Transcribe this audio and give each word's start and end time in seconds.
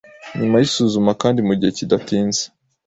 nyuma 0.39 0.55
y'isuzuma 0.61 1.11
kandi 1.21 1.39
mu 1.47 1.53
gihe 1.59 1.71
kidatinze, 1.77 2.43